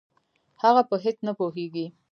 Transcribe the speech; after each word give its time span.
هغه 0.63 0.81
په 0.89 0.95
هېڅ 1.03 1.17
نه 1.27 1.33
پوهېږي. 1.39 1.85